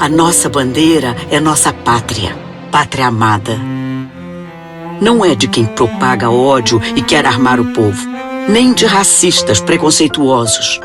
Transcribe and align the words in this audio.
A 0.00 0.08
nossa 0.08 0.48
bandeira 0.48 1.16
é 1.28 1.40
nossa 1.40 1.72
pátria, 1.72 2.36
pátria 2.70 3.08
amada. 3.08 3.58
Não 5.00 5.24
é 5.24 5.34
de 5.34 5.48
quem 5.48 5.66
propaga 5.66 6.30
ódio 6.30 6.80
e 6.94 7.02
quer 7.02 7.26
armar 7.26 7.58
o 7.58 7.72
povo, 7.72 8.06
nem 8.48 8.72
de 8.72 8.86
racistas 8.86 9.60
preconceituosos. 9.60 10.78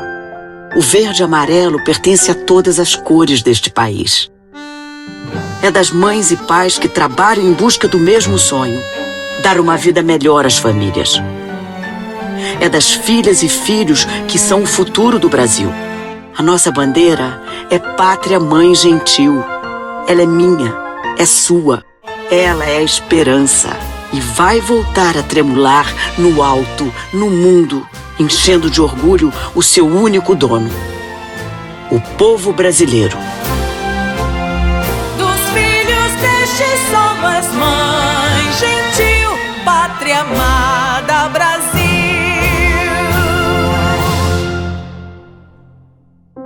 O 0.76 0.80
verde 0.80 1.22
amarelo 1.22 1.82
pertence 1.84 2.28
a 2.28 2.34
todas 2.34 2.80
as 2.80 2.96
cores 2.96 3.40
deste 3.40 3.70
país. 3.70 4.28
É 5.62 5.70
das 5.70 5.92
mães 5.92 6.32
e 6.32 6.36
pais 6.36 6.76
que 6.76 6.88
trabalham 6.88 7.46
em 7.46 7.52
busca 7.52 7.86
do 7.86 8.00
mesmo 8.00 8.36
sonho 8.36 8.82
dar 9.44 9.60
uma 9.60 9.76
vida 9.76 10.02
melhor 10.02 10.44
às 10.44 10.58
famílias. 10.58 11.22
É 12.60 12.68
das 12.68 12.92
filhas 12.92 13.44
e 13.44 13.48
filhos 13.48 14.06
que 14.26 14.40
são 14.40 14.64
o 14.64 14.66
futuro 14.66 15.20
do 15.20 15.28
Brasil. 15.28 15.72
A 16.36 16.42
nossa 16.42 16.72
bandeira 16.72 17.43
é 17.70 17.78
Pátria 17.78 18.38
Mãe 18.38 18.74
Gentil. 18.74 19.42
Ela 20.06 20.22
é 20.22 20.26
minha, 20.26 20.74
é 21.18 21.24
sua. 21.24 21.84
Ela 22.30 22.64
é 22.64 22.78
a 22.78 22.82
esperança 22.82 23.70
e 24.12 24.20
vai 24.20 24.60
voltar 24.60 25.16
a 25.16 25.22
tremular 25.22 25.86
no 26.18 26.42
alto, 26.42 26.92
no 27.12 27.30
mundo, 27.30 27.86
enchendo 28.18 28.70
de 28.70 28.80
orgulho 28.80 29.32
o 29.54 29.62
seu 29.62 29.86
único 29.86 30.34
dono: 30.34 30.70
o 31.90 32.00
povo 32.16 32.52
brasileiro. 32.52 33.16
Dos 35.18 35.40
filhos 35.52 36.12
deste 36.20 36.64
somos 36.90 37.54
mãe 37.54 38.52
gentil, 38.58 39.30
pátria 39.64 40.20
amada 40.20 41.28
Brasil. 41.28 41.64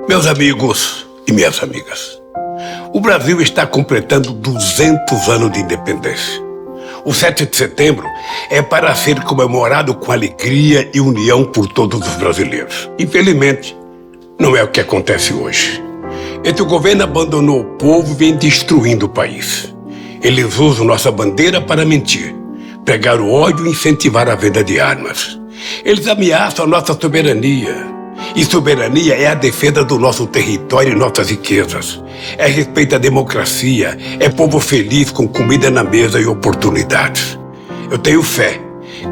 Meus 0.08 0.26
amigos 0.26 1.07
e 1.28 1.32
minhas 1.32 1.62
amigas, 1.62 2.20
o 2.92 3.00
Brasil 3.00 3.40
está 3.40 3.66
completando 3.66 4.32
200 4.32 5.28
anos 5.28 5.52
de 5.52 5.60
independência. 5.60 6.42
O 7.04 7.12
7 7.12 7.46
de 7.46 7.56
setembro 7.56 8.04
é 8.50 8.60
para 8.60 8.94
ser 8.94 9.22
comemorado 9.22 9.94
com 9.94 10.10
alegria 10.10 10.90
e 10.92 11.00
união 11.00 11.44
por 11.44 11.68
todos 11.68 12.06
os 12.06 12.14
brasileiros. 12.16 12.90
Infelizmente, 12.98 13.76
não 14.38 14.56
é 14.56 14.62
o 14.62 14.68
que 14.68 14.80
acontece 14.80 15.32
hoje. 15.32 15.82
Entre 16.44 16.62
o 16.62 16.66
governo 16.66 17.04
abandonou 17.04 17.60
o 17.60 17.76
povo 17.76 18.12
e 18.12 18.16
vem 18.16 18.34
destruindo 18.34 19.06
o 19.06 19.10
país. 19.10 19.74
Eles 20.22 20.58
usam 20.58 20.84
nossa 20.84 21.10
bandeira 21.10 21.60
para 21.60 21.84
mentir, 21.84 22.34
pregar 22.84 23.20
o 23.20 23.30
ódio 23.30 23.66
e 23.66 23.70
incentivar 23.70 24.28
a 24.28 24.34
venda 24.34 24.64
de 24.64 24.80
armas. 24.80 25.38
Eles 25.84 26.06
ameaçam 26.08 26.64
a 26.64 26.68
nossa 26.68 26.98
soberania, 26.98 27.97
e 28.34 28.44
soberania 28.44 29.14
é 29.14 29.26
a 29.26 29.34
defesa 29.34 29.84
do 29.84 29.98
nosso 29.98 30.26
território 30.26 30.92
e 30.92 30.94
nossas 30.94 31.30
riquezas. 31.30 32.02
É 32.36 32.46
respeito 32.46 32.94
à 32.94 32.98
democracia, 32.98 33.96
é 34.18 34.28
povo 34.28 34.60
feliz 34.60 35.10
com 35.10 35.26
comida 35.26 35.70
na 35.70 35.84
mesa 35.84 36.20
e 36.20 36.26
oportunidades. 36.26 37.38
Eu 37.90 37.98
tenho 37.98 38.22
fé 38.22 38.60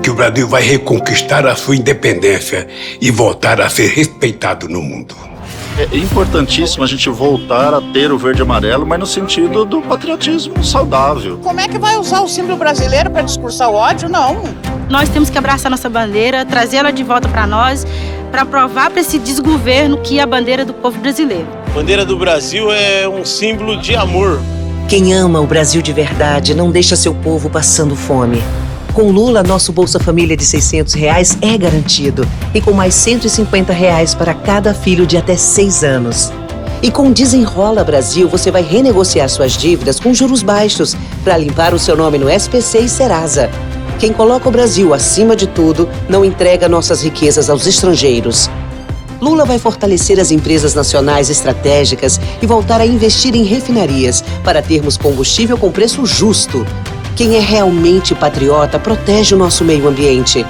que 0.02 0.10
o 0.10 0.14
Brasil 0.14 0.48
vai 0.48 0.62
reconquistar 0.62 1.46
a 1.46 1.54
sua 1.54 1.76
independência 1.76 2.66
e 3.00 3.10
voltar 3.10 3.60
a 3.60 3.68
ser 3.68 3.88
respeitado 3.88 4.68
no 4.68 4.82
mundo. 4.82 5.14
É 5.78 5.98
importantíssimo 5.98 6.82
a 6.82 6.86
gente 6.86 7.06
voltar 7.10 7.74
a 7.74 7.82
ter 7.92 8.10
o 8.10 8.16
verde 8.16 8.40
e 8.40 8.42
amarelo, 8.42 8.86
mas 8.86 8.98
no 8.98 9.04
sentido 9.04 9.62
do 9.62 9.82
patriotismo 9.82 10.64
saudável. 10.64 11.38
Como 11.42 11.60
é 11.60 11.68
que 11.68 11.78
vai 11.78 11.98
usar 11.98 12.22
o 12.22 12.28
símbolo 12.28 12.56
brasileiro 12.56 13.10
para 13.10 13.20
discursar 13.20 13.68
o 13.68 13.74
ódio? 13.74 14.08
Não. 14.08 14.42
Nós 14.88 15.10
temos 15.10 15.28
que 15.28 15.36
abraçar 15.36 15.70
nossa 15.70 15.90
bandeira, 15.90 16.46
trazê-la 16.46 16.90
de 16.90 17.02
volta 17.02 17.28
para 17.28 17.46
nós, 17.46 17.86
para 18.36 18.44
provar 18.44 18.90
para 18.90 19.00
esse 19.00 19.18
desgoverno 19.18 19.96
que 19.96 20.18
é 20.18 20.22
a 20.22 20.26
bandeira 20.26 20.62
do 20.62 20.74
povo 20.74 21.00
brasileiro. 21.00 21.46
A 21.68 21.70
bandeira 21.70 22.04
do 22.04 22.18
Brasil 22.18 22.70
é 22.70 23.08
um 23.08 23.24
símbolo 23.24 23.80
de 23.80 23.96
amor. 23.96 24.42
Quem 24.90 25.14
ama 25.14 25.40
o 25.40 25.46
Brasil 25.46 25.80
de 25.80 25.90
verdade 25.90 26.54
não 26.54 26.70
deixa 26.70 26.96
seu 26.96 27.14
povo 27.14 27.48
passando 27.48 27.96
fome. 27.96 28.42
Com 28.92 29.10
Lula, 29.10 29.42
nosso 29.42 29.72
Bolsa 29.72 29.98
Família 29.98 30.36
de 30.36 30.44
600 30.44 30.92
reais 30.92 31.38
é 31.40 31.56
garantido 31.56 32.28
e 32.52 32.60
com 32.60 32.72
mais 32.72 32.94
150 32.94 33.72
reais 33.72 34.14
para 34.14 34.34
cada 34.34 34.74
filho 34.74 35.06
de 35.06 35.16
até 35.16 35.34
6 35.34 35.82
anos. 35.82 36.30
E 36.82 36.90
com 36.90 37.10
Desenrola 37.10 37.82
Brasil, 37.84 38.28
você 38.28 38.50
vai 38.50 38.60
renegociar 38.60 39.30
suas 39.30 39.52
dívidas 39.52 39.98
com 39.98 40.12
juros 40.12 40.42
baixos 40.42 40.94
para 41.24 41.38
limpar 41.38 41.72
o 41.72 41.78
seu 41.78 41.96
nome 41.96 42.18
no 42.18 42.28
SPC 42.28 42.80
e 42.80 42.88
Serasa. 42.90 43.50
Quem 43.98 44.12
coloca 44.12 44.48
o 44.48 44.52
Brasil 44.52 44.92
acima 44.92 45.34
de 45.34 45.46
tudo 45.46 45.88
não 46.08 46.24
entrega 46.24 46.68
nossas 46.68 47.02
riquezas 47.02 47.48
aos 47.48 47.66
estrangeiros. 47.66 48.50
Lula 49.20 49.44
vai 49.44 49.58
fortalecer 49.58 50.20
as 50.20 50.30
empresas 50.30 50.74
nacionais 50.74 51.30
estratégicas 51.30 52.20
e 52.42 52.46
voltar 52.46 52.80
a 52.80 52.86
investir 52.86 53.34
em 53.34 53.44
refinarias 53.44 54.22
para 54.44 54.60
termos 54.60 54.96
combustível 54.96 55.56
com 55.56 55.72
preço 55.72 56.04
justo 56.04 56.66
quem 57.16 57.34
é 57.34 57.40
realmente 57.40 58.14
patriota 58.14 58.78
protege 58.78 59.34
o 59.34 59.38
nosso 59.38 59.64
meio 59.64 59.88
ambiente. 59.88 60.44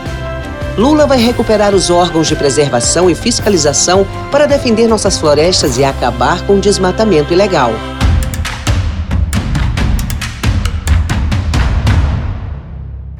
Lula 0.76 1.06
vai 1.06 1.16
recuperar 1.16 1.72
os 1.72 1.90
órgãos 1.90 2.26
de 2.26 2.34
preservação 2.34 3.08
e 3.08 3.14
fiscalização 3.14 4.04
para 4.32 4.46
defender 4.46 4.88
nossas 4.88 5.16
florestas 5.16 5.78
e 5.78 5.84
acabar 5.84 6.44
com 6.44 6.56
o 6.56 6.60
desmatamento 6.60 7.32
ilegal. 7.32 7.70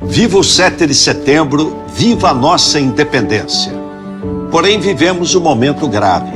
Viva 0.09 0.39
o 0.39 0.45
7 0.45 0.87
de 0.87 0.95
setembro, 0.95 1.85
viva 1.95 2.31
a 2.31 2.35
nossa 2.35 2.81
independência. 2.81 3.73
Porém, 4.51 4.81
vivemos 4.81 5.35
um 5.35 5.41
momento 5.41 5.89
grave. 5.89 6.33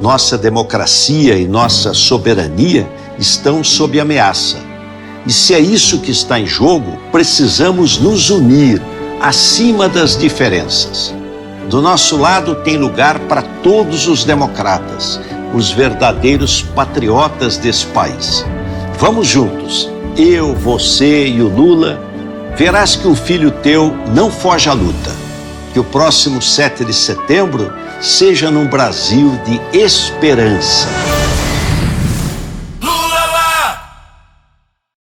Nossa 0.00 0.38
democracia 0.38 1.36
e 1.36 1.46
nossa 1.46 1.94
soberania 1.94 2.88
estão 3.18 3.64
sob 3.64 3.98
ameaça 3.98 4.74
e 5.26 5.32
se 5.32 5.54
é 5.54 5.58
isso 5.58 6.00
que 6.00 6.10
está 6.10 6.38
em 6.38 6.46
jogo, 6.46 6.98
precisamos 7.10 7.98
nos 7.98 8.28
unir 8.28 8.80
acima 9.20 9.88
das 9.88 10.16
diferenças. 10.18 11.14
Do 11.70 11.80
nosso 11.80 12.18
lado 12.18 12.56
tem 12.56 12.76
lugar 12.76 13.18
para 13.20 13.40
todos 13.40 14.06
os 14.06 14.22
democratas, 14.22 15.18
os 15.54 15.70
verdadeiros 15.70 16.60
patriotas 16.60 17.56
desse 17.56 17.86
país. 17.86 18.44
Vamos 18.98 19.26
juntos, 19.26 19.90
eu, 20.14 20.54
você 20.54 21.26
e 21.26 21.40
o 21.40 21.48
Lula. 21.48 21.98
Verás 22.56 22.94
que 22.94 23.08
o 23.08 23.16
filho 23.16 23.50
teu 23.50 23.96
não 24.14 24.30
foge 24.30 24.68
à 24.68 24.72
luta. 24.72 25.10
Que 25.72 25.80
o 25.80 25.84
próximo 25.84 26.40
7 26.40 26.84
de 26.84 26.94
setembro 26.94 27.72
seja 28.00 28.48
num 28.48 28.68
Brasil 28.68 29.32
de 29.44 29.60
esperança. 29.76 31.03